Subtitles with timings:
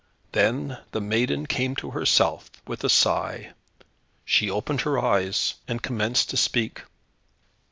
[0.31, 3.53] Then the maiden came to herself, with a sigh.
[4.25, 6.81] She opened her eyes, and commenced to speak.